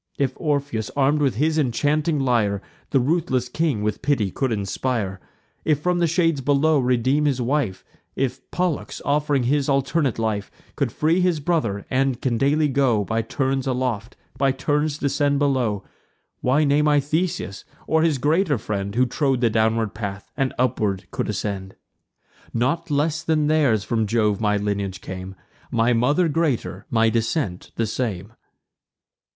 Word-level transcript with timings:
If 0.17 0.33
Orpheus, 0.37 0.89
arm'd 0.95 1.21
with 1.21 1.35
his 1.35 1.59
enchanting 1.59 2.19
lyre, 2.19 2.59
The 2.89 2.99
ruthless 2.99 3.47
king 3.47 3.83
with 3.83 4.01
pity 4.01 4.31
could 4.31 4.51
inspire, 4.51 5.19
And 5.63 5.77
from 5.77 5.99
the 5.99 6.07
shades 6.07 6.41
below 6.41 6.79
redeem 6.79 7.25
his 7.25 7.39
wife; 7.39 7.85
If 8.15 8.49
Pollux, 8.49 8.99
off'ring 9.05 9.43
his 9.43 9.69
alternate 9.69 10.17
life, 10.17 10.49
Could 10.75 10.91
free 10.91 11.21
his 11.21 11.39
brother, 11.39 11.85
and 11.91 12.19
can 12.19 12.39
daily 12.39 12.67
go 12.67 13.05
By 13.05 13.21
turns 13.21 13.67
aloft, 13.67 14.17
by 14.39 14.51
turns 14.53 14.97
descend 14.97 15.37
below: 15.37 15.83
Why 16.39 16.63
name 16.63 16.87
I 16.87 16.99
Theseus, 16.99 17.63
or 17.85 18.01
his 18.01 18.17
greater 18.17 18.57
friend, 18.57 18.95
Who 18.95 19.05
trod 19.05 19.39
the 19.41 19.51
downward 19.51 19.93
path, 19.93 20.31
and 20.35 20.51
upward 20.57 21.05
could 21.11 21.29
ascend? 21.29 21.75
Not 22.55 22.89
less 22.89 23.21
than 23.21 23.45
theirs 23.45 23.83
from 23.83 24.07
Jove 24.07 24.41
my 24.41 24.57
lineage 24.57 24.99
came; 24.99 25.35
My 25.69 25.93
mother 25.93 26.27
greater, 26.27 26.87
my 26.89 27.11
descent 27.11 27.69
the 27.75 27.85
same." 27.85 28.33